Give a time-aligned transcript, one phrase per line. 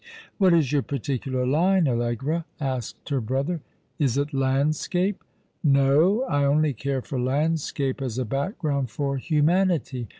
[0.39, 3.61] ''"What is your particular line, Allegra?" asked her brother.
[3.99, 5.23] "Is it landscape?"
[5.63, 10.07] "No; I only care for landscape as a background for humanity.